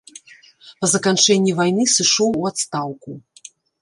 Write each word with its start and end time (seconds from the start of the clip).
Па 0.79 0.87
заканчэнні 0.93 1.53
вайны 1.59 1.83
сышоў 1.97 2.29
у 2.39 2.49
адстаўку. 2.51 3.11